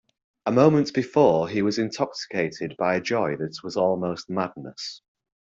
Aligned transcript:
A 0.47 0.51
moment 0.51 0.95
before 0.95 1.47
he 1.47 1.61
was 1.61 1.77
intoxicated 1.77 2.75
by 2.75 2.95
a 2.95 3.01
joy 3.01 3.35
that 3.37 3.59
was 3.63 3.77
almost 3.77 4.31
madness. 4.31 5.03